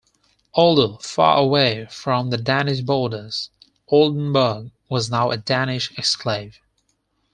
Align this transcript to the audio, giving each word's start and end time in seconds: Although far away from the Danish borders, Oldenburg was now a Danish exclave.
Although 0.55 0.95
far 0.97 1.37
away 1.37 1.85
from 1.91 2.31
the 2.31 2.37
Danish 2.39 2.81
borders, 2.81 3.51
Oldenburg 3.89 4.71
was 4.89 5.11
now 5.11 5.29
a 5.29 5.37
Danish 5.37 5.91
exclave. 5.95 6.55